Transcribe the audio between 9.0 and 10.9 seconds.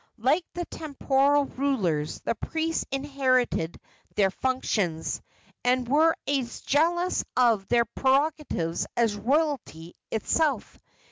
royalty itself.